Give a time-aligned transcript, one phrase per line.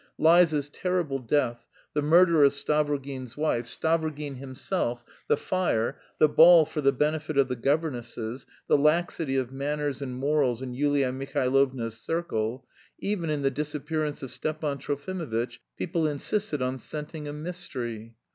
[0.17, 6.81] Liza's terrible death, the murder of Stavrogin's wife, Stavrogin himself, the fire, the ball for
[6.81, 12.65] the benefit of the governesses, the laxity of manners and morals in Yulia Mihailovna's circle....
[12.97, 18.15] Even in the disappearance of Stepan Trofimovitch people insisted on scenting a mystery.